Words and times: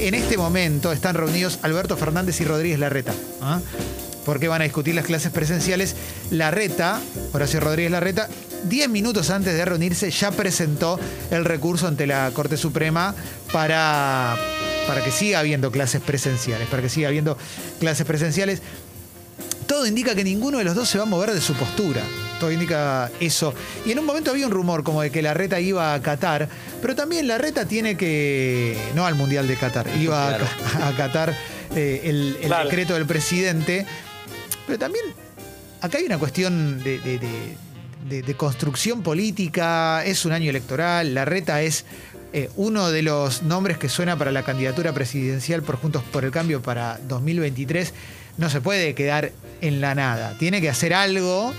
En 0.00 0.14
este 0.14 0.38
momento 0.38 0.90
están 0.90 1.14
reunidos 1.14 1.58
Alberto 1.60 1.98
Fernández 1.98 2.40
y 2.40 2.44
Rodríguez 2.44 2.78
Larreta. 2.78 3.12
¿ah? 3.42 3.60
Porque 4.24 4.48
van 4.48 4.62
a 4.62 4.64
discutir 4.64 4.94
las 4.94 5.04
clases 5.04 5.30
presenciales. 5.32 5.94
Larreta, 6.30 6.98
Horacio 7.34 7.60
Rodríguez 7.60 7.92
Larreta, 7.92 8.26
10 8.64 8.88
minutos 8.88 9.28
antes 9.28 9.52
de 9.52 9.62
reunirse 9.66 10.10
ya 10.10 10.30
presentó 10.30 10.98
el 11.30 11.44
recurso 11.44 11.88
ante 11.88 12.06
la 12.06 12.30
Corte 12.32 12.56
Suprema 12.56 13.14
para, 13.52 14.34
para 14.86 15.04
que 15.04 15.10
siga 15.10 15.40
habiendo 15.40 15.70
clases 15.70 16.00
presenciales, 16.00 16.68
para 16.68 16.80
que 16.82 16.88
siga 16.88 17.08
habiendo 17.08 17.36
clases 17.78 18.06
presenciales. 18.06 18.62
Todo 19.66 19.86
indica 19.86 20.14
que 20.14 20.24
ninguno 20.24 20.56
de 20.56 20.64
los 20.64 20.74
dos 20.74 20.88
se 20.88 20.96
va 20.96 21.04
a 21.04 21.06
mover 21.06 21.32
de 21.32 21.40
su 21.42 21.52
postura. 21.52 22.02
Todo 22.42 22.50
indica 22.50 23.08
eso. 23.20 23.54
Y 23.86 23.92
en 23.92 24.00
un 24.00 24.04
momento 24.04 24.32
había 24.32 24.46
un 24.46 24.52
rumor 24.52 24.82
como 24.82 25.00
de 25.00 25.12
que 25.12 25.22
la 25.22 25.32
reta 25.32 25.60
iba 25.60 25.94
a 25.94 26.02
Qatar, 26.02 26.48
pero 26.80 26.96
también 26.96 27.28
la 27.28 27.38
reta 27.38 27.66
tiene 27.66 27.96
que. 27.96 28.76
No 28.96 29.06
al 29.06 29.14
Mundial 29.14 29.46
de 29.46 29.54
Qatar, 29.54 29.86
iba 30.00 30.26
a- 30.26 30.38
Claro. 30.38 30.46
a, 30.82 30.88
acatar 30.88 31.36
eh, 31.76 32.00
el, 32.02 32.36
decreto 32.64 32.94
del 32.94 33.06
presidente. 33.06 33.86
Pero 34.66 34.76
también 34.76 35.04
acá 35.82 35.98
hay 35.98 36.04
una 36.06 36.18
cuestión 36.18 36.82
de, 36.82 36.98
de- 36.98 37.20
de- 37.20 37.56
de- 38.08 38.22
de 38.22 38.34
construcción 38.34 39.04
política, 39.04 40.04
es 40.04 40.24
un 40.24 40.32
año 40.32 40.50
electoral, 40.50 41.14
la 41.14 41.24
reta 41.24 41.62
es 41.62 41.84
eh, 42.32 42.50
uno 42.56 42.90
de 42.90 43.02
los 43.02 43.44
nombres 43.44 43.78
que 43.78 43.88
suena 43.88 44.18
para 44.18 44.32
la 44.32 44.42
candidatura 44.42 44.92
presidencial 44.92 45.62
por 45.62 45.76
Juntos 45.76 46.02
por 46.10 46.24
el 46.24 46.32
Cambio 46.32 46.60
para 46.60 46.98
2023. 47.06 47.94
No 48.38 48.50
se 48.50 48.60
puede 48.60 48.94
quedar 48.96 49.30
en 49.60 49.80
la 49.80 49.94
nada, 49.94 50.34
tiene 50.40 50.60
que 50.60 50.68
hacer 50.70 50.92
algo. 50.92 51.54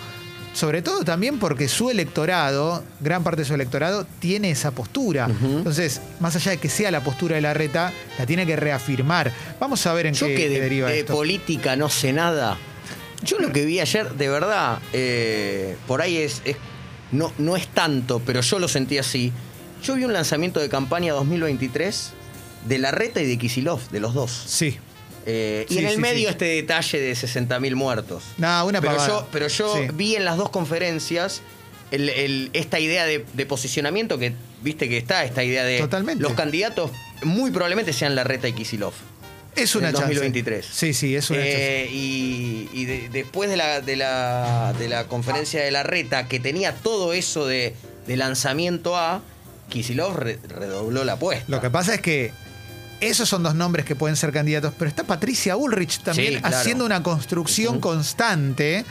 Sobre 0.54 0.82
todo 0.84 1.04
también 1.04 1.40
porque 1.40 1.68
su 1.68 1.90
electorado, 1.90 2.84
gran 3.00 3.24
parte 3.24 3.42
de 3.42 3.46
su 3.46 3.56
electorado, 3.56 4.06
tiene 4.20 4.52
esa 4.52 4.70
postura. 4.72 5.28
Entonces, 5.42 6.00
más 6.20 6.36
allá 6.36 6.52
de 6.52 6.58
que 6.60 6.70
sea 6.70 6.92
la 6.92 7.04
postura 7.04 7.36
de 7.36 7.42
la 7.42 7.54
reta, 7.56 7.92
la 8.20 8.26
tiene 8.28 8.46
que 8.46 8.56
reafirmar. 8.56 9.32
Vamos 9.60 9.86
a 9.88 9.94
ver 9.94 10.06
en 10.06 10.14
Yo 10.14 10.28
qué, 10.28 10.36
que 10.36 10.50
de, 10.50 10.60
deriva 10.62 10.90
de 10.90 11.00
esto. 11.00 11.14
política 11.14 11.76
no 11.76 11.90
sé 11.90 12.14
nada. 12.14 12.58
Yo 13.24 13.40
lo 13.40 13.52
que 13.52 13.66
vi 13.66 13.80
ayer, 13.80 14.14
de 14.14 14.30
verdad, 14.30 14.80
eh, 14.92 15.76
por 15.88 16.02
ahí 16.02 16.18
es, 16.18 16.42
es- 16.46 16.58
no, 17.12 17.32
no 17.38 17.56
es 17.56 17.68
tanto, 17.68 18.20
pero 18.26 18.42
yo 18.42 18.60
lo 18.60 18.68
sentí 18.68 18.98
así. 18.98 19.32
Yo 19.84 19.96
vi 19.96 20.04
un 20.04 20.14
lanzamiento 20.14 20.60
de 20.60 20.70
campaña 20.70 21.14
2023 21.14 22.12
de 22.68 22.78
la 22.78 22.92
Reta 22.92 23.22
y 23.22 23.26
de 23.26 23.38
Kisilov, 23.38 23.80
de 23.90 24.00
los 24.00 24.14
dos. 24.14 24.32
Sí. 24.46 24.78
Eh, 25.26 25.66
y 25.70 25.78
en 25.78 25.86
el 25.86 25.96
sí, 25.96 26.02
medio 26.02 26.28
sí. 26.28 26.32
este 26.32 26.46
detalle 26.46 27.00
de 27.00 27.14
60.000 27.14 27.76
muertos. 27.76 28.24
No, 28.38 28.66
una 28.66 28.82
pero 28.82 28.94
pavada. 28.94 29.08
yo, 29.08 29.28
pero 29.32 29.48
yo 29.48 29.76
vi 29.94 30.16
en 30.16 30.26
las 30.26 30.38
dos 30.38 30.50
conferencias 30.50 31.42
el- 31.92 32.10
el- 32.10 32.50
esta 32.54 32.80
idea 32.80 33.06
de, 33.06 33.24
de 33.34 33.46
posicionamiento 33.46 34.18
que 34.18 34.34
viste 34.62 34.90
que 34.90 34.98
está, 34.98 35.24
esta 35.24 35.44
idea 35.44 35.64
de 35.64 35.80
Totalmente. 35.80 36.22
los 36.24 36.34
candidatos 36.34 36.92
muy 37.24 37.52
probablemente 37.52 37.94
sean 37.94 38.16
la 38.16 38.24
Reta 38.24 38.48
y 38.48 38.54
Kisilov. 38.54 38.94
Es 39.56 39.76
una 39.76 39.90
en 39.90 39.96
el 39.96 40.02
chance. 40.02 40.14
2023. 40.16 40.66
Sí, 40.66 40.94
sí, 40.96 41.16
es 41.16 41.30
una 41.30 41.40
chance. 41.40 41.84
Eh, 41.84 41.90
y 41.92 42.70
y 42.74 42.86
de- 42.86 43.10
después 43.10 43.50
de 43.50 43.56
la, 43.58 43.82
de, 43.82 43.96
la, 43.96 44.74
de 44.80 44.90
la 44.90 45.06
conferencia 45.08 45.64
de 45.64 45.70
la 45.70 45.84
reta, 45.84 46.28
que 46.28 46.40
tenía 46.40 46.74
todo 46.74 47.14
eso 47.14 47.46
de, 47.46 47.76
de 48.08 48.18
lanzamiento 48.18 48.98
A, 48.98 49.22
Kisilov 49.70 50.18
re- 50.18 50.40
redobló 50.48 51.04
la 51.04 51.14
apuesta. 51.14 51.46
Lo 51.48 51.62
que 51.62 51.70
pasa 51.70 51.94
es 51.94 52.02
que 52.02 52.32
esos 53.08 53.30
son 53.30 53.44
dos 53.44 53.56
nombres 53.56 53.86
que 53.86 53.96
pueden 53.96 54.16
ser 54.16 54.32
candidatos, 54.32 54.74
pero 54.78 54.90
está 54.90 55.04
Patricia 55.04 55.56
Ulrich 55.56 56.00
también 56.02 56.34
Sí, 56.36 56.40
claro. 56.40 56.58
haciendo 56.58 56.86
una 56.86 57.04
construcción 57.04 57.80
constante 57.80 58.86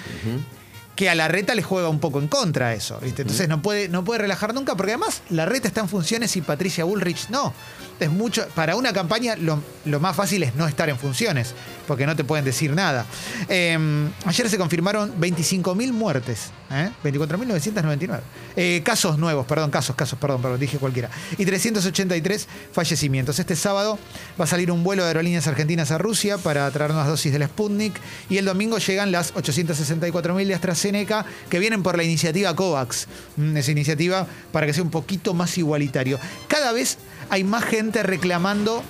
que 0.96 1.08
a 1.08 1.14
la 1.14 1.26
reta 1.28 1.54
le 1.54 1.62
juega 1.62 1.88
un 1.88 2.00
poco 2.00 2.18
en 2.18 2.28
contra 2.28 2.74
eso. 2.74 2.98
¿viste? 3.02 3.22
Entonces 3.22 3.48
no 3.48 3.62
puede, 3.62 3.88
no 3.88 4.04
puede 4.04 4.18
relajar 4.20 4.52
nunca, 4.54 4.76
porque 4.76 4.92
además 4.92 5.22
la 5.30 5.46
reta 5.46 5.66
está 5.68 5.80
en 5.80 5.88
funciones 5.88 6.36
y 6.36 6.42
Patricia 6.42 6.84
Bullrich 6.84 7.28
no. 7.30 7.54
Es 8.02 8.10
mucho. 8.10 8.44
Para 8.54 8.74
una 8.74 8.92
campaña 8.92 9.36
lo, 9.36 9.62
más 10.00 10.16
fácil 10.16 10.42
es 10.42 10.56
no 10.56 10.66
estar 10.66 10.88
en 10.88 10.98
funciones, 10.98 11.54
porque 11.86 12.04
no 12.04 12.16
te 12.16 12.24
pueden 12.24 12.44
decir 12.44 12.72
nada. 12.72 13.06
Eh, 13.48 13.78
ayer 14.24 14.50
se 14.50 14.58
confirmaron 14.58 15.14
25.000 15.20 15.92
muertes, 15.92 16.50
¿eh? 16.70 16.90
24.999. 17.04 18.20
Eh, 18.56 18.82
casos 18.84 19.18
nuevos, 19.18 19.46
perdón, 19.46 19.70
casos, 19.70 19.94
casos, 19.94 20.18
perdón, 20.18 20.42
perdón, 20.42 20.58
dije 20.58 20.78
cualquiera. 20.78 21.10
Y 21.38 21.44
383 21.44 22.48
fallecimientos. 22.72 23.38
Este 23.38 23.54
sábado 23.54 23.98
va 24.40 24.44
a 24.44 24.48
salir 24.48 24.72
un 24.72 24.82
vuelo 24.82 25.02
de 25.04 25.08
aerolíneas 25.08 25.46
argentinas 25.46 25.92
a 25.92 25.98
Rusia 25.98 26.38
para 26.38 26.68
traer 26.72 26.90
unas 26.90 27.06
dosis 27.06 27.32
del 27.32 27.44
Sputnik. 27.44 27.94
Y 28.28 28.38
el 28.38 28.46
domingo 28.46 28.78
llegan 28.78 29.12
las 29.12 29.32
864.000 29.34 30.46
de 30.46 30.54
AstraZeneca 30.54 31.24
que 31.48 31.60
vienen 31.60 31.84
por 31.84 31.96
la 31.96 32.02
iniciativa 32.02 32.54
COVAX. 32.56 33.06
Mm, 33.36 33.56
Esa 33.56 33.70
iniciativa 33.70 34.26
para 34.50 34.66
que 34.66 34.72
sea 34.72 34.82
un 34.82 34.90
poquito 34.90 35.34
más 35.34 35.56
igualitario. 35.56 36.18
Cada 36.48 36.72
vez 36.72 36.98
hay 37.32 37.44
más 37.44 37.64
gente 37.64 38.02
reclamando 38.02 38.82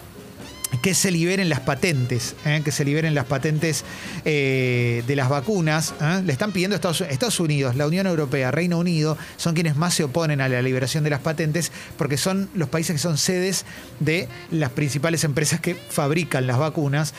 que 0.82 0.94
se 0.94 1.12
liberen 1.12 1.48
las 1.48 1.60
patentes, 1.60 2.34
¿eh? 2.44 2.62
que 2.64 2.72
se 2.72 2.84
liberen 2.84 3.14
las 3.14 3.26
patentes 3.26 3.84
eh, 4.24 5.04
de 5.06 5.14
las 5.14 5.28
vacunas. 5.28 5.94
¿eh? 6.00 6.22
Le 6.24 6.32
están 6.32 6.50
pidiendo 6.50 6.74
Estados, 6.74 7.02
Estados 7.02 7.38
Unidos, 7.38 7.76
la 7.76 7.86
Unión 7.86 8.08
Europea, 8.08 8.50
Reino 8.50 8.80
Unido, 8.80 9.16
son 9.36 9.54
quienes 9.54 9.76
más 9.76 9.94
se 9.94 10.02
oponen 10.02 10.40
a 10.40 10.48
la 10.48 10.60
liberación 10.60 11.04
de 11.04 11.10
las 11.10 11.20
patentes 11.20 11.70
porque 11.96 12.16
son 12.16 12.50
los 12.54 12.68
países 12.68 12.96
que 12.96 12.98
son 12.98 13.16
sedes 13.16 13.64
de 14.00 14.28
las 14.50 14.70
principales 14.70 15.22
empresas 15.22 15.60
que 15.60 15.76
fabrican 15.76 16.48
las 16.48 16.58
vacunas. 16.58 17.14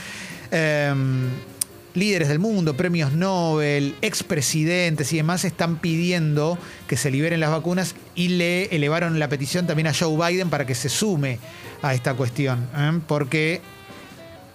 Líderes 1.94 2.28
del 2.28 2.40
mundo, 2.40 2.76
premios 2.76 3.12
Nobel, 3.12 3.96
expresidentes 4.02 5.14
y 5.14 5.18
demás 5.18 5.46
están 5.46 5.78
pidiendo 5.78 6.58
que 6.88 6.98
se 6.98 7.12
liberen 7.12 7.40
las 7.40 7.52
vacunas 7.52 7.96
y 8.16 8.30
le 8.30 8.66
elevaron 8.76 9.20
la 9.20 9.30
petición 9.30 9.68
también 9.68 9.88
a 9.88 9.94
Joe 9.94 10.18
Biden 10.18 10.50
para 10.50 10.66
que 10.66 10.74
se 10.74 10.90
sume 10.90 11.38
a 11.84 11.94
esta 11.94 12.16
cuestión, 12.16 12.68
¿eh? 12.76 13.00
porque 13.08 13.62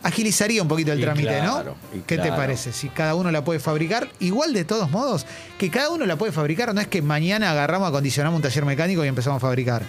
agilizaría 0.03 0.63
un 0.63 0.69
poquito 0.69 0.93
el 0.93 0.99
Y 0.99 1.03
trámite, 1.03 1.29
claro, 1.29 1.77
¿no? 1.95 2.05
¿Qué 2.07 2.19
te 2.19 2.31
parece? 2.31 2.73
Si 2.73 2.89
cada 2.89 3.15
uno 3.15 3.31
la 3.31 3.45
puede 3.45 3.61
fabricar, 3.61 4.09
igual 4.21 4.53
de 4.53 4.65
todos 4.65 4.91
modos, 4.91 5.27
que 5.59 5.71
cada 5.71 5.91
uno 5.91 6.07
la 6.07 6.17
puede 6.17 6.33
fabricar, 6.33 6.75
no 6.75 6.81
es 6.81 6.89
que 6.89 7.03
mañana 7.03 7.51
agarramos, 7.51 7.89
acondicionamos 7.89 8.37
un 8.37 8.43
taller 8.43 8.65
mecánico 8.65 9.05
y 9.05 9.09
empezamos 9.09 9.39
a 9.39 9.41
fabricar. 9.41 9.83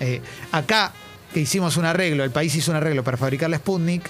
Eh, 0.00 0.20
acá 0.52 0.92
que 1.32 1.40
hicimos 1.40 1.76
un 1.76 1.84
arreglo, 1.84 2.24
el 2.24 2.30
país 2.30 2.54
hizo 2.54 2.70
un 2.70 2.76
arreglo 2.76 3.02
para 3.04 3.16
fabricar 3.16 3.50
la 3.50 3.56
Sputnik, 3.56 4.02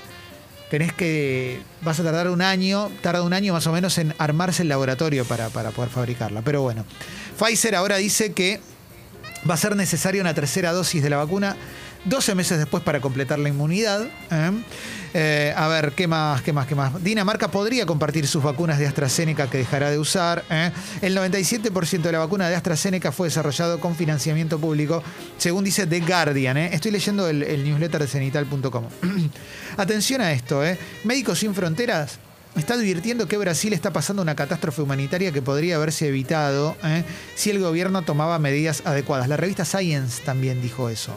tenés 0.72 0.94
que. 0.94 1.60
vas 1.82 2.00
a 2.00 2.02
tardar 2.02 2.30
un 2.30 2.40
año, 2.40 2.90
tarda 3.02 3.22
un 3.24 3.34
año 3.34 3.52
más 3.52 3.66
o 3.66 3.72
menos 3.72 3.98
en 3.98 4.14
armarse 4.16 4.62
el 4.62 4.70
laboratorio 4.70 5.26
para, 5.26 5.50
para 5.50 5.70
poder 5.70 5.90
fabricarla. 5.90 6.40
Pero 6.40 6.62
bueno, 6.62 6.86
Pfizer 7.38 7.74
ahora 7.74 7.96
dice 7.98 8.32
que 8.32 8.58
va 9.48 9.52
a 9.52 9.58
ser 9.58 9.76
necesaria 9.76 10.22
una 10.22 10.32
tercera 10.32 10.72
dosis 10.72 11.02
de 11.02 11.10
la 11.10 11.18
vacuna 11.18 11.56
12 12.04 12.34
meses 12.34 12.58
después 12.58 12.82
para 12.82 13.00
completar 13.00 13.38
la 13.38 13.48
inmunidad. 13.48 14.02
¿eh? 14.30 14.50
Eh, 15.14 15.54
a 15.56 15.68
ver, 15.68 15.92
¿qué 15.92 16.06
más, 16.06 16.42
qué 16.42 16.52
más, 16.52 16.66
qué 16.66 16.74
más? 16.74 17.02
Dinamarca 17.02 17.50
podría 17.50 17.84
compartir 17.86 18.26
sus 18.26 18.42
vacunas 18.42 18.78
de 18.78 18.86
AstraZeneca 18.86 19.48
que 19.48 19.58
dejará 19.58 19.90
de 19.90 19.98
usar. 19.98 20.44
¿eh? 20.50 20.70
El 21.00 21.16
97% 21.16 22.00
de 22.00 22.12
la 22.12 22.18
vacuna 22.18 22.48
de 22.48 22.56
AstraZeneca 22.56 23.12
fue 23.12 23.28
desarrollado 23.28 23.78
con 23.78 23.94
financiamiento 23.94 24.58
público, 24.58 25.02
según 25.36 25.64
dice 25.64 25.86
The 25.86 26.00
Guardian. 26.00 26.56
Estoy 26.56 26.92
leyendo 26.92 27.28
el, 27.28 27.42
el 27.42 27.64
newsletter 27.64 28.00
de 28.00 28.08
cenital.com. 28.08 28.84
Atención 29.76 30.20
a 30.20 30.32
esto, 30.32 30.64
¿eh? 30.64 30.78
Médicos 31.04 31.38
Sin 31.38 31.54
Fronteras 31.54 32.18
está 32.56 32.74
advirtiendo 32.74 33.26
que 33.28 33.36
Brasil 33.36 33.72
está 33.72 33.92
pasando 33.92 34.22
una 34.22 34.34
catástrofe 34.34 34.82
humanitaria 34.82 35.32
que 35.32 35.42
podría 35.42 35.76
haberse 35.76 36.08
evitado 36.08 36.76
¿eh? 36.84 37.04
si 37.34 37.50
el 37.50 37.58
gobierno 37.58 38.02
tomaba 38.02 38.38
medidas 38.38 38.82
adecuadas. 38.84 39.28
La 39.28 39.36
revista 39.36 39.64
Science 39.64 40.22
también 40.24 40.60
dijo 40.60 40.88
eso. 40.88 41.14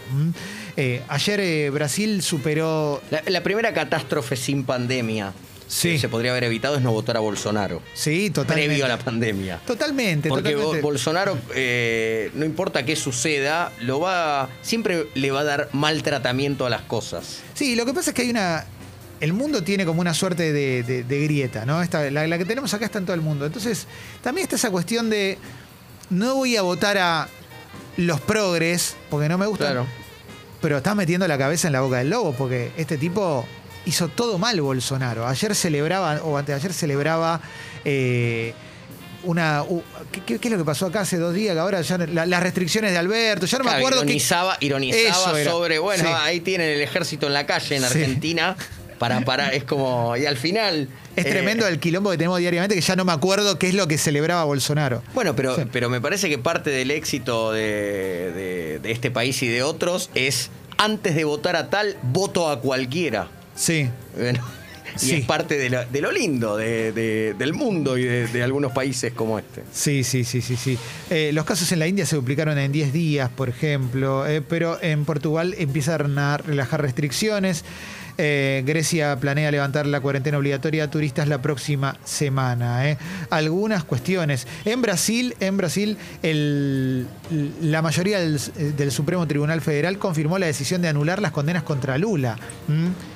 Eh, 0.77 1.01
ayer 1.07 1.39
eh, 1.39 1.69
Brasil 1.69 2.21
superó... 2.21 3.01
La, 3.11 3.23
la 3.27 3.43
primera 3.43 3.73
catástrofe 3.73 4.35
sin 4.35 4.63
pandemia 4.63 5.33
Sí. 5.67 5.93
que 5.93 5.99
se 5.99 6.09
podría 6.09 6.31
haber 6.31 6.43
evitado 6.43 6.75
es 6.75 6.81
no 6.81 6.91
votar 6.91 7.17
a 7.17 7.19
Bolsonaro. 7.19 7.81
Sí, 7.93 8.29
totalmente. 8.29 8.67
Previo 8.69 8.85
a 8.85 8.87
la 8.87 8.99
pandemia. 8.99 9.59
Totalmente, 9.65 10.29
Porque 10.29 10.51
totalmente. 10.51 10.81
Bolsonaro, 10.81 11.37
eh, 11.55 12.29
no 12.35 12.45
importa 12.45 12.85
qué 12.85 12.95
suceda, 12.95 13.71
lo 13.81 13.99
va, 13.99 14.49
siempre 14.61 15.07
le 15.15 15.31
va 15.31 15.39
a 15.41 15.43
dar 15.43 15.69
maltratamiento 15.73 16.65
a 16.65 16.69
las 16.69 16.81
cosas. 16.83 17.39
Sí, 17.55 17.75
lo 17.75 17.85
que 17.85 17.93
pasa 17.93 18.11
es 18.11 18.13
que 18.15 18.21
hay 18.23 18.29
una. 18.29 18.65
El 19.19 19.33
mundo 19.33 19.63
tiene 19.63 19.85
como 19.85 20.01
una 20.01 20.13
suerte 20.13 20.51
de, 20.51 20.83
de- 20.83 21.03
de 21.03 21.23
grieta, 21.23 21.65
¿no? 21.65 21.81
Esta, 21.81 22.09
la, 22.11 22.27
la 22.27 22.37
que 22.37 22.45
tenemos 22.45 22.73
acá 22.73 22.85
está 22.85 22.99
en 22.99 23.05
todo 23.05 23.15
el 23.15 23.21
mundo. 23.21 23.45
Entonces, 23.45 23.87
también 24.21 24.43
está 24.43 24.55
esa 24.57 24.69
cuestión 24.71 25.09
de. 25.09 25.37
No 26.09 26.35
voy 26.35 26.55
a 26.57 26.61
votar 26.61 26.97
a 26.97 27.27
los 27.97 28.19
progres, 28.21 28.95
porque 29.09 29.29
no 29.29 29.37
me 29.37 29.45
gustan. 29.45 29.67
Claro. 29.67 29.87
Pero 30.61 30.77
estás 30.77 30.95
metiendo 30.95 31.27
la 31.27 31.37
cabeza 31.37 31.67
en 31.67 31.73
la 31.73 31.81
boca 31.81 31.97
del 31.97 32.09
lobo, 32.09 32.33
porque 32.33 32.71
este 32.77 32.97
tipo 32.97 33.45
hizo 33.85 34.07
todo 34.09 34.37
mal 34.37 34.59
Bolsonaro. 34.61 35.25
Ayer 35.27 35.55
celebraba, 35.55 36.15
o 36.23 36.37
anteayer 36.37 36.73
celebraba. 36.73 37.39
eh, 37.85 38.53
una, 39.23 39.63
¿qué, 40.27 40.35
es 40.35 40.51
lo 40.51 40.57
que 40.57 40.63
pasó 40.65 40.85
acá 40.85 41.01
hace 41.01 41.17
dos 41.17 41.33
días? 41.33 41.55
Que 41.55 41.59
ahora 41.59 41.81
ya 41.81 41.97
no- 41.97 42.05
la- 42.05 42.27
las 42.27 42.43
restricciones 42.43 42.91
de 42.91 42.97
Alberto, 42.99 43.47
ya 43.47 43.57
no 43.57 43.63
me 43.63 43.71
acuerdo. 43.71 44.03
ironizaba, 44.03 44.55
ironizaba 44.59 45.01
Eso 45.09 45.37
era. 45.37 45.49
sobre, 45.51 45.79
bueno, 45.79 46.03
Sí. 46.03 46.09
ahí 46.15 46.41
tienen 46.41 46.69
el 46.69 46.81
ejército 46.81 47.25
en 47.25 47.33
la 47.33 47.45
calle 47.47 47.77
en 47.77 47.83
Sí. 47.83 47.87
Para 48.99 49.21
parar. 49.21 49.53
Es 49.53 49.63
como, 49.63 50.15
y 50.17 50.25
al 50.25 50.37
final. 50.37 50.87
Es 51.15 51.25
eh, 51.25 51.29
tremendo 51.29 51.67
el 51.67 51.79
quilombo 51.79 52.11
que 52.11 52.17
tenemos 52.17 52.39
diariamente 52.39 52.75
que 52.75 52.81
ya 52.81 52.95
no 52.95 53.03
me 53.05 53.11
acuerdo 53.11 53.57
qué 53.59 53.67
es 53.67 53.73
lo 53.73 53.87
que 53.87 53.97
celebraba 53.97 54.43
Bolsonaro. 54.45 55.01
Bueno, 55.13 55.35
pero, 55.35 55.55
Sí. 55.55 55.63
pero 55.71 55.89
me 55.89 55.99
parece 56.01 56.29
que 56.29 56.37
parte 56.37 56.69
del 56.69 56.91
éxito 56.91 57.51
de, 57.51 58.31
de- 58.33 58.79
de 58.79 58.91
este 58.91 59.11
país 59.11 59.41
y 59.43 59.47
de 59.47 59.63
otros 59.63 60.09
es 60.15 60.49
antes 60.77 61.15
de 61.15 61.23
votar 61.23 61.55
a 61.55 61.69
tal, 61.69 61.97
voto 62.03 62.49
a 62.49 62.59
cualquiera. 62.61 63.27
Sí. 63.55 63.89
Bueno, 64.17 64.45
y 64.95 64.99
Sí. 64.99 65.15
es 65.15 65.25
parte 65.25 65.57
de 65.57 65.69
lo, 65.69 65.85
de 65.85 66.01
lo 66.01 66.11
lindo 66.11 66.55
de- 66.57 66.91
de- 66.91 67.33
del 67.37 67.53
mundo 67.53 67.97
y 67.97 68.03
de, 68.03 68.27
de 68.27 68.43
algunos 68.43 68.71
países 68.73 69.11
como 69.13 69.39
este. 69.39 69.63
Sí, 69.73 70.03
sí, 70.03 70.23
sí, 70.23 70.41
sí, 70.41 70.55
sí. 70.57 70.77
Eh, 71.09 71.31
los 71.33 71.45
casos 71.45 71.71
en 71.71 71.79
la 71.79 71.87
India 71.87 72.05
se 72.05 72.15
duplicaron 72.15 72.57
en 72.57 72.71
10 72.71 72.91
días, 72.93 73.29
por 73.29 73.49
ejemplo, 73.49 74.25
eh, 74.27 74.41
pero 74.41 74.77
en 74.81 75.05
Portugal 75.05 75.55
empiezan 75.57 76.17
a 76.19 76.37
relajar 76.37 76.81
restricciones. 76.81 77.63
Eh, 78.17 78.63
Grecia 78.65 79.17
planea 79.19 79.51
levantar 79.51 79.85
la 79.85 79.99
cuarentena 79.99 80.37
obligatoria 80.37 80.85
a 80.85 80.89
turistas 80.89 81.27
la 81.27 81.41
próxima 81.41 81.97
semana. 82.05 82.89
eh. 82.89 82.97
Algunas 83.29 83.83
cuestiones. 83.83 84.47
En 84.63 84.81
Brasil, 84.81 85.35
en 85.39 85.57
Brasil, 85.57 85.97
la 87.61 87.81
mayoría 87.81 88.19
del, 88.19 88.91
Supremo 88.91 89.27
Tribunal 89.27 89.61
Federal 89.61 89.97
confirmó 89.97 90.37
la 90.39 90.45
decisión 90.45 90.81
de 90.81 90.87
anular 90.87 91.21
las 91.21 91.31
condenas 91.31 91.63
contra 91.63 91.97
Lula. 91.97 92.37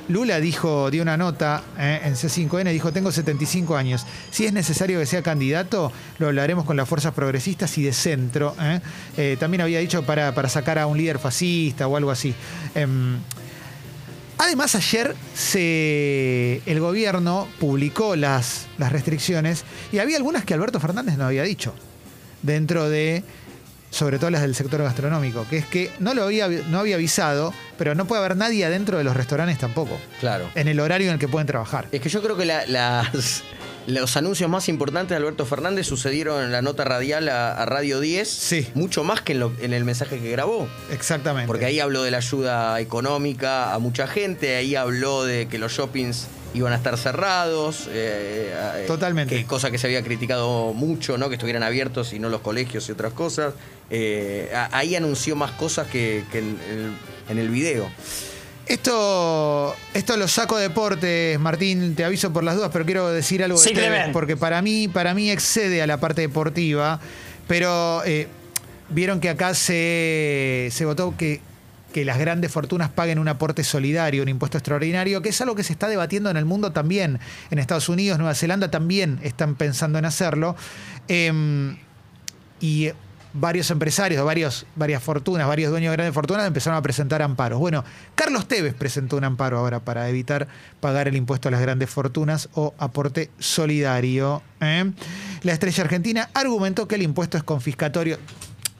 Lula 0.10 0.40
dijo, 0.40 0.90
dio 0.90 1.04
una 1.04 1.16
nota 1.16 1.62
eh, 1.78 2.02
en 2.04 2.16
C5N, 2.16 2.72
dijo, 2.72 2.92
tengo 2.92 3.12
75 3.12 3.78
años. 3.78 4.06
Si 4.32 4.46
es 4.46 4.54
necesario 4.54 5.00
que 5.00 5.06
sea 5.06 5.22
candidato, 5.22 5.92
lo 6.18 6.28
hablaremos 6.28 6.66
con 6.66 6.76
las 6.76 6.90
fuerzas 6.90 7.14
progresistas 7.14 7.78
y 7.78 7.84
de 7.84 7.94
centro. 7.94 8.56
también 9.40 9.62
había 9.62 9.80
dicho 9.80 10.04
para, 10.04 10.34
para 10.34 10.50
sacar 10.50 10.78
a 10.80 10.88
un 10.88 10.98
líder 10.98 11.20
fascista 11.20 11.88
o 11.88 11.96
algo 11.96 12.12
así. 12.12 12.34
Em, 14.40 14.46
Además, 14.50 14.74
ayer 14.76 15.16
se, 15.36 16.62
el 16.66 16.80
gobierno 16.80 17.48
publicó 17.60 18.16
las, 18.16 18.68
las 18.78 18.92
restricciones 18.92 19.64
y 19.92 20.00
había 20.00 20.18
algunas 20.18 20.46
que 20.46 20.54
Alberto 20.54 20.80
Fernández 20.80 21.18
no 21.18 21.26
había 21.26 21.44
dicho, 21.44 21.74
dentro 22.42 22.90
de, 22.90 23.24
sobre 23.92 24.18
todo 24.18 24.30
las 24.30 24.42
del 24.42 24.56
sector 24.56 24.82
gastronómico, 24.82 25.46
que 25.50 25.58
es 25.58 25.66
que 25.66 25.92
no 26.00 26.14
lo 26.14 26.24
había, 26.24 26.48
no 26.48 26.80
había 26.80 26.96
avisado, 26.96 27.54
pero 27.78 27.96
no 27.96 28.06
puede 28.06 28.22
haber 28.24 28.38
nadie 28.38 28.66
adentro 28.66 28.98
de 28.98 29.04
los 29.04 29.16
restaurantes 29.16 29.58
tampoco, 29.60 29.98
Claro. 30.20 30.50
en 30.56 30.68
el 30.68 30.80
horario 30.80 31.08
en 31.08 31.14
el 31.16 31.20
que 31.20 31.28
pueden 31.28 31.46
trabajar. 31.48 31.88
Es 31.92 32.02
que 32.02 32.10
yo 32.10 32.22
creo 32.24 32.38
que 32.38 32.46
la- 32.46 32.66
las- 32.66 33.44
los 33.88 34.16
anuncios 34.18 34.50
más 34.50 34.70
importantes 34.70 35.10
de 35.12 35.16
Alberto 35.18 35.46
Fernández 35.46 35.88
sucedieron 35.88 36.44
en 36.44 36.52
la 36.52 36.62
nota 36.62 36.84
radial 36.84 37.28
a, 37.30 37.54
a 37.54 37.66
Radio 37.66 38.00
10. 38.00 38.28
Sí. 38.30 38.68
Mucho 38.76 39.04
más 39.04 39.22
que 39.22 39.34
en, 39.34 39.40
lo- 39.40 39.54
en 39.62 39.74
el 39.74 39.84
mensaje 39.86 40.20
que 40.20 40.30
grabó. 40.32 40.68
Exactamente. 40.92 41.48
Porque 41.48 41.66
ahí 41.66 41.80
habló 41.80 42.04
de 42.04 42.12
la 42.12 42.18
ayuda 42.18 42.80
económica 42.80 43.74
a 43.74 43.80
mucha 43.80 44.08
gente, 44.08 44.56
ahí 44.56 44.76
habló 44.76 45.24
de 45.24 45.48
que 45.48 45.58
los 45.58 45.72
shoppings 45.72 46.28
iban 46.54 46.74
a 46.74 46.76
estar 46.78 46.98
cerrados. 46.98 47.88
eh, 47.92 48.54
eh, 48.76 48.84
Totalmente. 48.88 49.36
Que, 49.36 49.46
cosa 49.46 49.70
que 49.72 49.78
se 49.78 49.88
había 49.88 50.04
criticado 50.04 50.74
mucho, 50.74 51.18
¿no? 51.18 51.30
Que 51.30 51.36
estuvieran 51.36 51.64
abiertos 51.64 52.14
y 52.14 52.20
no 52.20 52.30
los 52.30 52.42
colegios 52.42 52.88
y 52.90 52.92
otras 52.92 53.14
cosas. 53.14 53.54
Eh, 53.92 54.52
ahí 54.72 54.96
anunció 54.96 55.36
más 55.36 55.52
cosas 55.52 55.88
que, 55.88 56.24
que 56.32 56.40
en, 56.40 56.58
el, 56.72 56.92
en 57.30 57.38
el 57.40 57.50
video. 57.50 57.90
Esto, 58.70 59.76
esto 59.96 60.16
lo 60.16 60.28
saco 60.28 60.56
de 60.58 60.68
deportes, 60.70 61.40
Martín, 61.40 61.96
te 61.96 62.04
aviso 62.06 62.32
por 62.32 62.44
las 62.44 62.56
dudas, 62.56 62.70
pero 62.72 62.86
quiero 62.86 63.10
decir 63.10 63.44
algo 63.44 63.58
de 63.60 63.64
Sí, 63.68 63.74
Tevez, 63.74 63.88
Clemente. 63.90 64.14
porque 64.14 64.38
para 64.38 64.62
mí, 64.62 64.88
para 64.88 65.16
mí 65.16 65.32
excede 65.32 65.82
a 65.82 65.88
la 65.88 66.00
parte 66.00 66.22
deportiva, 66.22 67.00
pero 67.48 68.04
eh, 68.06 68.28
vieron 68.90 69.20
que 69.22 69.30
acá 69.30 69.56
se, 69.56 70.70
se 70.72 70.86
votó 70.86 71.18
que, 71.18 71.42
que 71.94 72.06
las 72.06 72.20
grandes 72.20 72.52
fortunas 72.52 72.90
paguen 72.92 73.18
un 73.18 73.28
aporte 73.28 73.64
solidario, 73.64 74.22
un 74.22 74.30
impuesto 74.30 74.60
extraordinario, 74.60 75.24
que 75.24 75.30
es 75.30 75.42
algo 75.42 75.56
que 75.56 75.64
se 75.64 75.74
está 75.74 75.88
debatiendo 75.88 76.30
en 76.30 76.38
el 76.38 76.46
mundo 76.46 76.72
también. 76.72 77.20
En 77.50 77.58
Estados 77.58 77.90
Unidos, 77.90 78.20
Nueva 78.20 78.36
Zelanda 78.36 78.70
también 78.70 79.20
están 79.24 79.56
pensando 79.56 79.98
en 79.98 80.06
hacerlo. 80.06 80.56
Em, 81.08 81.76
y 82.62 82.92
varios 83.34 83.70
empresarios, 83.72 84.24
varios, 84.26 84.66
varias 84.76 85.04
fortunas, 85.04 85.48
varios 85.48 85.70
dueños 85.72 85.92
de 85.92 85.98
grandes 85.98 86.14
fortunas 86.16 86.48
empezaron 86.48 86.78
a 86.78 86.82
presentar 86.82 87.22
amparos. 87.22 87.60
Bueno, 87.60 87.84
Carlos 88.16 88.48
Tevez 88.48 88.74
presentó 88.74 89.18
un 89.18 89.24
amparo 89.24 89.58
ahora 89.60 89.80
para 89.80 90.10
evitar 90.10 90.48
pagar 90.80 91.08
el 91.08 91.16
impuesto 91.16 91.48
a 91.48 91.52
las 91.52 91.62
grandes 91.62 91.90
fortunas 91.90 92.50
o 92.56 92.74
aporte 92.80 93.30
solidario. 93.40 94.42
¿eh? 94.62 94.92
La 95.44 95.54
estrella 95.54 95.84
argentina 95.84 96.30
argumentó 96.34 96.88
que 96.88 96.96
el 96.96 97.04
impuesto 97.04 97.38
es 97.38 97.44
confiscatorio. 97.44 98.18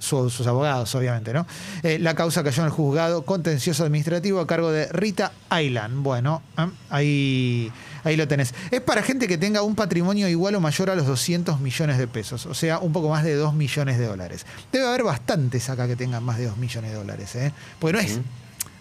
Su- 0.02 0.30
sus 0.30 0.48
abogados, 0.48 0.96
obviamente, 0.96 1.34
¿no? 1.34 1.46
Eh, 1.84 2.00
la 2.00 2.16
causa 2.16 2.42
cayó 2.42 2.62
en 2.62 2.68
el 2.68 2.72
juzgado 2.72 3.26
contencioso 3.26 3.84
administrativo 3.84 4.40
a 4.40 4.48
cargo 4.48 4.72
de 4.72 4.88
Rita 4.94 5.34
Aylan. 5.50 6.04
Bueno, 6.04 6.42
¿eh? 6.58 6.68
ahí, 6.90 7.72
ahí 8.04 8.16
lo 8.16 8.28
tenés. 8.28 8.54
Es 8.72 8.82
para 8.82 9.02
gente 9.04 9.28
que 9.28 9.38
tenga 9.38 9.62
un 9.62 9.76
patrimonio 9.76 10.28
igual 10.28 10.56
o 10.56 10.60
mayor 10.60 10.90
a 10.90 10.96
los 10.96 11.06
200 11.08 11.60
millones 11.60 11.98
de 11.98 12.08
pesos, 12.08 12.46
o 12.46 12.54
sea, 12.54 12.80
un 12.80 12.92
poco 12.94 13.10
más 13.10 13.24
de 13.24 13.36
2 13.36 13.54
millones 13.54 13.98
de 13.98 14.06
dólares. 14.06 14.46
Debe 14.72 14.88
haber 14.88 15.04
bastantes 15.04 15.70
acá 15.70 15.88
que 15.88 15.96
tengan 15.96 16.24
más 16.24 16.38
de 16.38 16.46
2 16.46 16.58
millones 16.58 16.92
de 16.92 16.98
dólares, 16.98 17.36
¿eh? 17.36 17.52
Porque 17.80 17.94
no 17.94 18.00
es, 18.00 18.20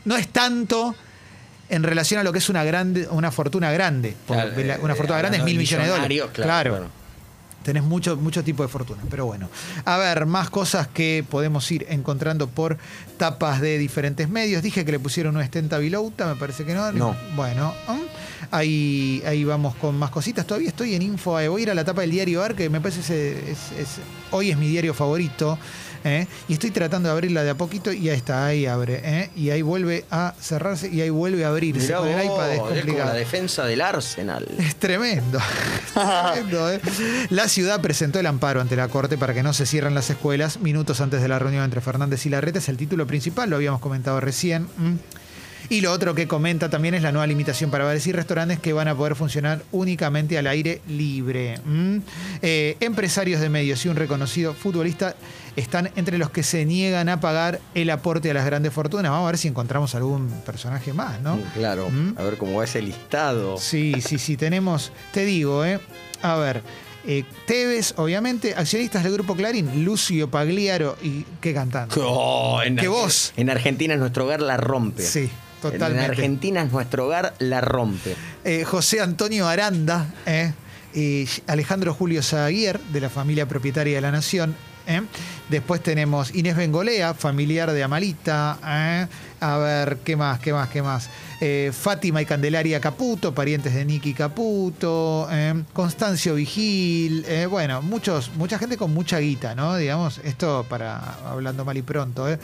no 0.04 0.16
es 0.16 0.28
tanto 0.28 0.94
en 1.70 1.82
relación 1.82 2.20
a 2.20 2.24
lo 2.24 2.32
que 2.32 2.38
es 2.38 2.48
una 2.48 2.64
grande, 2.64 3.06
una 3.10 3.30
fortuna 3.30 3.70
grande. 3.72 4.16
Claro, 4.26 4.52
la- 4.56 4.78
una 4.80 4.94
eh, 4.94 4.96
fortuna 4.96 5.18
grande 5.18 5.38
es 5.38 5.44
mil 5.44 5.58
millones 5.58 5.86
de 5.86 5.92
dólares. 5.92 6.22
claro, 6.32 6.70
claro. 6.70 6.90
Tenés 7.62 7.82
mucho, 7.82 8.16
mucho 8.16 8.42
tipo 8.44 8.62
de 8.62 8.68
fortuna, 8.68 9.02
pero 9.10 9.26
bueno. 9.26 9.48
A 9.84 9.98
ver, 9.98 10.24
más 10.26 10.48
cosas 10.48 10.86
que 10.88 11.24
podemos 11.28 11.70
ir 11.70 11.84
encontrando 11.90 12.48
por 12.48 12.78
tapas 13.18 13.60
de 13.60 13.76
diferentes 13.78 14.28
medios. 14.30 14.62
Dije 14.62 14.84
que 14.84 14.92
le 14.92 14.98
pusieron 14.98 15.36
un 15.36 15.42
estenta 15.42 15.76
Vilauta, 15.78 16.26
me 16.26 16.36
parece 16.36 16.64
que 16.64 16.72
no. 16.72 16.90
No. 16.92 17.16
Bueno, 17.36 17.74
¿m? 17.88 18.00
ahí, 18.52 19.22
ahí 19.26 19.44
vamos 19.44 19.74
con 19.74 19.98
más 19.98 20.10
cositas. 20.10 20.46
Todavía 20.46 20.68
estoy 20.68 20.94
en 20.94 21.02
info. 21.02 21.38
eh, 21.40 21.48
Voy 21.48 21.60
a 21.60 21.64
ir 21.64 21.70
a 21.70 21.74
la 21.74 21.84
tapa 21.84 22.00
del 22.02 22.10
diario 22.12 22.42
AR, 22.42 22.54
que 22.54 22.70
me 22.70 22.80
parece 22.80 23.50
es- 23.50 23.98
hoy 24.30 24.50
es 24.50 24.56
mi 24.56 24.68
diario 24.68 24.94
favorito. 24.94 25.58
¿Eh? 26.04 26.26
Y 26.48 26.54
estoy 26.54 26.70
tratando 26.70 27.08
de 27.08 27.12
abrirla 27.12 27.42
de 27.42 27.50
a 27.50 27.54
poquito 27.56 27.92
y 27.92 28.08
ahí 28.08 28.16
está, 28.16 28.46
ahí 28.46 28.66
abre. 28.66 29.00
¿eh? 29.04 29.30
Y 29.36 29.50
ahí 29.50 29.62
vuelve 29.62 30.04
a 30.10 30.34
cerrarse 30.40 30.88
y 30.88 31.00
ahí 31.00 31.10
vuelve 31.10 31.44
a 31.44 31.48
abrirse. 31.48 31.86
Mirá 31.86 31.98
con 31.98 32.08
el 32.08 32.14
vos, 32.14 32.24
iPad 32.24 32.48
es 32.48 32.52
es 32.54 32.58
como 32.60 32.70
complicado. 32.70 33.08
la 33.08 33.14
defensa 33.14 33.64
del 33.64 33.80
Arsenal. 33.80 34.48
Es 34.58 34.76
tremendo. 34.76 35.38
Es 35.38 36.34
tremendo, 36.34 36.72
¿eh? 36.72 36.80
La 37.30 37.48
ciudad 37.48 37.80
presentó 37.80 38.20
el 38.20 38.26
amparo 38.26 38.60
ante 38.60 38.76
la 38.76 38.88
Corte 38.88 39.18
para 39.18 39.34
que 39.34 39.42
no 39.42 39.52
se 39.52 39.66
cierren 39.66 39.94
las 39.94 40.10
escuelas 40.10 40.60
minutos 40.60 41.00
antes 41.00 41.22
de 41.22 41.28
la 41.28 41.38
reunión 41.38 41.64
entre 41.64 41.80
Fernández 41.80 42.24
y 42.26 42.30
Larreta. 42.30 42.58
Es 42.58 42.68
el 42.68 42.76
título 42.76 43.06
principal, 43.06 43.50
lo 43.50 43.56
habíamos 43.56 43.80
comentado 43.80 44.20
recién. 44.20 44.68
Y 45.70 45.82
lo 45.82 45.92
otro 45.92 46.14
que 46.14 46.26
comenta 46.26 46.70
también 46.70 46.94
es 46.94 47.02
la 47.02 47.12
nueva 47.12 47.26
limitación 47.26 47.70
para 47.70 47.84
bares 47.84 48.06
y 48.06 48.12
restaurantes 48.12 48.58
que 48.58 48.72
van 48.72 48.88
a 48.88 48.96
poder 48.96 49.14
funcionar 49.14 49.62
únicamente 49.70 50.38
al 50.38 50.46
aire 50.46 50.80
libre. 50.88 51.60
Eh, 52.40 52.76
empresarios 52.80 53.40
de 53.40 53.50
medios 53.50 53.84
y 53.84 53.88
un 53.88 53.96
reconocido 53.96 54.54
futbolista 54.54 55.14
están 55.58 55.90
entre 55.96 56.18
los 56.18 56.30
que 56.30 56.42
se 56.42 56.64
niegan 56.64 57.08
a 57.08 57.20
pagar 57.20 57.60
el 57.74 57.90
aporte 57.90 58.30
a 58.30 58.34
las 58.34 58.46
grandes 58.46 58.72
fortunas. 58.72 59.10
Vamos 59.10 59.26
a 59.26 59.30
ver 59.32 59.38
si 59.38 59.48
encontramos 59.48 59.94
algún 59.94 60.28
personaje 60.46 60.92
más, 60.92 61.20
¿no? 61.20 61.38
Claro, 61.54 61.90
¿Mm? 61.90 62.14
a 62.16 62.22
ver 62.22 62.38
cómo 62.38 62.58
va 62.58 62.64
ese 62.64 62.80
listado. 62.80 63.58
Sí, 63.58 63.94
sí, 64.00 64.18
sí, 64.18 64.36
tenemos, 64.36 64.92
te 65.12 65.24
digo, 65.24 65.64
¿eh? 65.64 65.80
A 66.22 66.36
ver, 66.36 66.62
eh, 67.06 67.24
Tevez, 67.46 67.94
obviamente, 67.96 68.54
accionistas 68.56 69.02
del 69.02 69.12
Grupo 69.12 69.34
Clarín, 69.34 69.84
Lucio 69.84 70.30
Pagliaro 70.30 70.96
y 71.02 71.24
qué 71.40 71.52
cantante. 71.52 71.98
Oh, 72.04 72.62
en 72.62 72.76
¡Qué 72.76 72.88
voz! 72.88 73.32
En 73.36 73.50
Argentina 73.50 73.94
es 73.94 74.00
nuestro 74.00 74.24
hogar 74.24 74.40
la 74.40 74.56
rompe. 74.56 75.02
Sí, 75.02 75.28
totalmente. 75.60 76.04
En 76.04 76.10
Argentina 76.10 76.62
es 76.62 76.72
nuestro 76.72 77.06
hogar 77.06 77.34
la 77.38 77.60
rompe. 77.60 78.14
Eh, 78.44 78.64
José 78.64 79.00
Antonio 79.00 79.48
Aranda, 79.48 80.14
¿eh? 80.26 80.52
y 80.94 81.26
Alejandro 81.46 81.94
Julio 81.94 82.22
Zaguier, 82.22 82.78
de 82.80 83.00
la 83.00 83.10
familia 83.10 83.46
propietaria 83.46 83.96
de 83.96 84.00
la 84.00 84.10
Nación. 84.10 84.54
¿Eh? 84.88 85.02
Después 85.48 85.82
tenemos 85.82 86.34
Inés 86.34 86.56
Bengolea, 86.56 87.14
familiar 87.14 87.70
de 87.72 87.82
Amalita. 87.82 89.08
A 89.40 89.56
ver, 89.58 89.98
¿qué 90.04 90.16
más? 90.16 90.40
¿Qué 90.40 90.52
más? 90.52 90.68
¿Qué 90.68 90.82
más? 90.82 91.08
Eh, 91.40 91.70
Fátima 91.72 92.20
y 92.20 92.26
Candelaria 92.26 92.80
Caputo, 92.80 93.32
parientes 93.32 93.72
de 93.72 93.84
Nicky 93.84 94.12
Caputo. 94.12 95.28
¿eh? 95.30 95.54
Constancio 95.72 96.34
Vigil. 96.34 97.24
¿eh? 97.28 97.46
Bueno, 97.46 97.80
muchos, 97.80 98.32
mucha 98.34 98.58
gente 98.58 98.76
con 98.76 98.92
mucha 98.92 99.20
guita, 99.20 99.54
¿no? 99.54 99.76
Digamos, 99.76 100.18
esto 100.24 100.66
para 100.68 100.98
hablando 101.24 101.64
mal 101.64 101.76
y 101.76 101.82
pronto. 101.82 102.28
¿eh? 102.28 102.36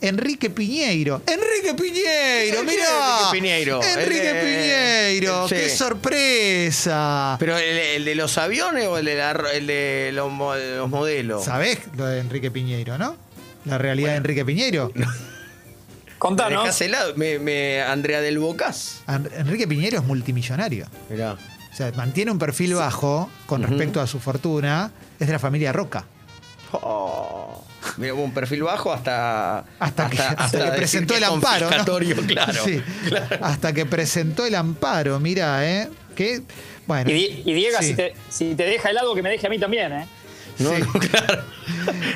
Enrique 0.00 0.48
Piñeiro. 0.48 1.20
¡Enrique 1.26 1.74
Piñeiro! 1.74 2.56
¿Quién 2.62 2.68
es 2.68 2.74
¡Mirá! 2.76 3.18
Enrique 3.18 3.30
Piñeiro? 3.32 3.80
¡Enrique 3.82 4.34
Piñeiro! 4.42 5.48
Sí. 5.48 5.54
¡Qué 5.54 5.68
sorpresa! 5.68 7.36
¿Pero 7.38 7.58
el, 7.58 7.76
el 7.78 8.04
de 8.06 8.14
los 8.14 8.38
aviones 8.38 8.86
o 8.86 8.96
el 8.96 9.04
de, 9.04 9.14
la- 9.16 9.32
el 9.52 9.66
de 9.66 10.10
los, 10.14 10.32
mo- 10.32 10.54
de 10.54 10.76
los 10.76 10.88
modelos? 10.88 11.44
¿Sabés 11.44 11.78
lo 11.96 12.06
de 12.06 12.20
Enrique 12.20 12.50
Piñeiro, 12.50 12.96
no? 12.96 13.16
La 13.66 13.76
realidad 13.76 14.12
de 14.12 14.16
Enrique 14.16 14.44
Piñeiro. 14.46 14.90
Contanos. 16.18 16.76
Me, 17.16 17.38
me- 17.38 17.80
Andrea 17.82 18.20
del 18.20 18.38
Bocas. 18.38 19.02
Enrique 19.36 19.66
Piñeiro 19.68 19.98
es 19.98 20.04
multimillonario. 20.04 20.86
Mirá. 21.10 21.32
O 21.34 21.76
sea, 21.76 21.92
mantiene 21.92 22.30
un 22.32 22.38
perfil 22.38 22.74
bajo 22.74 23.30
con 23.46 23.62
respecto 23.62 24.00
a 24.00 24.06
su 24.06 24.18
fortuna. 24.18 24.90
Es 25.20 25.26
de 25.26 25.32
la 25.32 25.38
familia 25.38 25.72
Roca. 25.72 26.04
Oh. 26.72 27.64
Mira, 27.96 28.14
un 28.14 28.32
perfil 28.34 28.62
bajo 28.64 28.92
hasta. 28.92 29.64
Hasta, 29.78 30.10
que, 30.10 30.18
hasta 30.18 30.50
que 30.50 30.58
decir 30.58 30.76
presentó 30.76 31.14
que 31.14 31.18
el 31.18 31.24
amparo. 31.24 31.70
¿no? 31.70 31.84
claro. 32.26 32.64
Sí, 32.64 32.82
Hasta 33.40 33.72
que 33.72 33.86
presentó 33.86 34.44
el 34.44 34.54
amparo, 34.54 35.18
mira, 35.20 35.66
¿eh? 35.68 35.88
Que, 36.14 36.42
bueno. 36.86 37.10
Y, 37.10 37.14
Di- 37.14 37.42
y 37.46 37.52
Diego, 37.54 37.78
sí. 37.80 37.86
si, 37.86 37.94
te, 37.94 38.14
si 38.28 38.54
te 38.54 38.64
deja 38.64 38.90
helado, 38.90 39.14
que 39.14 39.22
me 39.22 39.30
deje 39.30 39.46
a 39.46 39.50
mí 39.50 39.58
también, 39.58 39.92
¿eh? 39.92 40.06
No, 40.58 40.70
Sí. 40.74 40.82
no, 40.82 40.92
claro. 41.00 41.42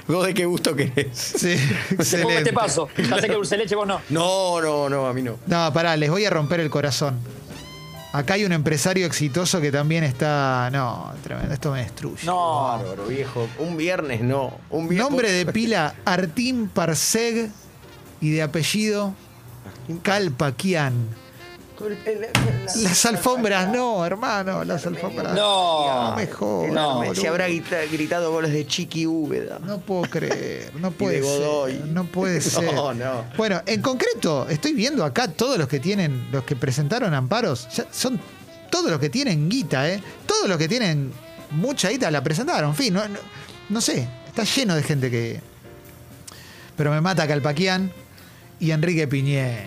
¿Vos 0.08 0.26
de 0.26 0.34
qué 0.34 0.44
gusto 0.46 0.74
querés? 0.74 1.16
Sí, 1.16 1.52
excelente. 1.90 2.44
te 2.44 2.52
paso. 2.52 2.88
Ya 2.96 3.18
sé 3.20 3.28
que 3.28 3.34
dulce 3.34 3.56
leche 3.56 3.74
vos 3.74 3.86
no. 3.86 4.00
No, 4.10 4.60
no, 4.60 4.88
no, 4.88 5.06
a 5.06 5.12
mí 5.12 5.22
no. 5.22 5.38
No, 5.46 5.72
pará, 5.72 5.96
les 5.96 6.10
voy 6.10 6.24
a 6.24 6.30
romper 6.30 6.60
el 6.60 6.70
corazón. 6.70 7.18
Acá 8.12 8.34
hay 8.34 8.44
un 8.44 8.52
empresario 8.52 9.06
exitoso 9.06 9.60
que 9.60 9.72
también 9.72 10.04
está. 10.04 10.68
No, 10.70 11.12
tremendo, 11.22 11.54
esto 11.54 11.72
me 11.72 11.80
destruye. 11.82 12.26
No. 12.26 12.64
Bárbaro, 12.64 13.06
viejo. 13.06 13.48
Un 13.58 13.76
viernes 13.76 14.20
no. 14.20 14.58
Un 14.70 14.88
viernes. 14.88 15.10
Nombre 15.10 15.32
de 15.32 15.46
pila 15.46 15.94
Artim 16.04 16.68
Parseg 16.68 17.48
y 18.20 18.30
de 18.30 18.42
apellido 18.42 19.14
Calpaquian. 20.02 21.06
Las 22.82 23.04
alfombras 23.06 23.68
no, 23.68 24.04
hermano, 24.06 24.64
las 24.64 24.86
alfombras. 24.86 25.34
No. 25.34 26.10
No 26.10 26.16
me 26.16 26.26
jodas. 26.26 26.72
No. 26.72 27.14
Se 27.14 27.28
habrá 27.28 27.48
grita- 27.48 27.84
gritado 27.90 28.30
goles 28.32 28.52
de 28.52 28.66
Chiqui 28.66 29.06
Úbeda. 29.06 29.58
No 29.58 29.78
puedo 29.80 30.02
creer, 30.02 30.72
no 30.76 30.90
puede 30.92 31.16
de 31.16 31.20
Godoy. 31.22 31.72
ser. 31.72 31.86
No 31.88 32.04
puede 32.04 32.40
ser. 32.40 32.72
No, 32.74 32.94
no. 32.94 33.24
Bueno, 33.36 33.60
en 33.66 33.82
concreto, 33.82 34.46
estoy 34.48 34.72
viendo 34.72 35.04
acá 35.04 35.28
todos 35.28 35.58
los 35.58 35.68
que 35.68 35.80
tienen, 35.80 36.28
los 36.32 36.44
que 36.44 36.56
presentaron 36.56 37.12
amparos, 37.14 37.68
ya 37.74 37.86
son 37.90 38.20
todos 38.70 38.90
los 38.90 38.98
que 39.00 39.10
tienen 39.10 39.48
guita, 39.50 39.88
¿eh? 39.90 40.02
Todos 40.26 40.48
los 40.48 40.56
que 40.58 40.68
tienen 40.68 41.12
mucha 41.50 41.88
guita 41.90 42.10
la 42.10 42.22
presentaron. 42.22 42.70
En 42.70 42.76
fin, 42.76 42.94
no, 42.94 43.06
no- 43.08 43.18
no 43.68 43.80
sé, 43.80 44.08
está 44.26 44.44
lleno 44.44 44.74
de 44.74 44.82
gente 44.82 45.10
que. 45.10 45.40
Pero 46.76 46.90
me 46.90 47.00
mata 47.00 47.26
Calpaquian 47.28 47.92
y 48.58 48.70
Enrique 48.70 49.06
Piñé. 49.06 49.66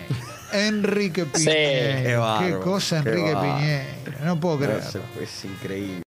Enrique 0.52 1.24
Sí. 1.34 1.44
Piñé. 1.46 2.04
Qué 2.04 2.56
cosa, 2.62 2.98
Enrique. 2.98 3.34
Piñé. 3.40 3.82
No 4.24 4.38
puedo 4.40 4.56
No, 4.58 4.64
creer. 4.66 4.80
eso 4.80 5.00
es 5.20 5.44
increíble. 5.44 6.02